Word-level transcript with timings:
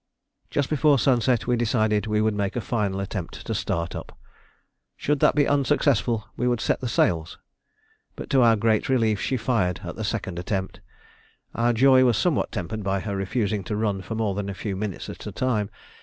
Just 0.49 0.67
before 0.67 0.97
sunset 0.97 1.45
we 1.45 1.55
decided 1.55 2.07
we 2.07 2.21
would 2.21 2.33
make 2.33 2.55
a 2.55 2.59
final 2.61 2.99
attempt 2.99 3.45
to 3.45 3.53
start 3.53 3.93
up. 3.95 4.17
Should 4.97 5.19
that 5.19 5.35
be 5.35 5.47
unsuccessful, 5.47 6.25
we 6.35 6.47
would 6.47 6.59
set 6.59 6.81
the 6.81 6.89
sails; 6.89 7.37
but 8.15 8.27
to 8.31 8.41
our 8.41 8.55
great 8.55 8.89
relief 8.89 9.21
she 9.21 9.37
fired 9.37 9.81
at 9.83 9.95
the 9.97 10.03
second 10.03 10.39
attempt. 10.39 10.79
Our 11.53 11.71
joy 11.71 12.03
was 12.03 12.17
somewhat 12.17 12.51
tempered 12.51 12.81
by 12.83 13.01
her 13.01 13.15
refusing 13.15 13.63
to 13.65 13.75
run 13.75 14.01
for 14.01 14.15
more 14.15 14.33
than 14.33 14.49
a 14.49 14.55
few 14.55 14.75
minutes 14.75 15.07
at 15.07 15.27
a 15.27 15.31
time. 15.31 15.69